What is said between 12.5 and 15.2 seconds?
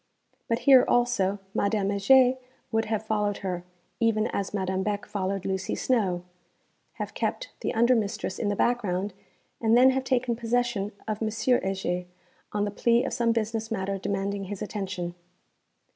on the plea of some business matter demanding his attention.